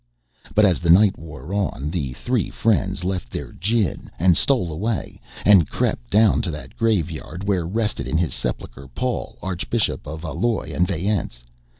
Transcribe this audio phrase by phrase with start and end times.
[0.55, 5.21] But as the night wore on the three friends left their gin and stole away,
[5.45, 10.73] and crept down to that graveyard where rested in his sepulchre Paul, Archbishop of Alois
[10.73, 11.43] and Vayence.